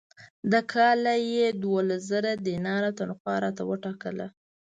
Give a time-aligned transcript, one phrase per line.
[0.51, 4.25] د کاله یې دوولس زره دیناره تنخوا راته وټاکله.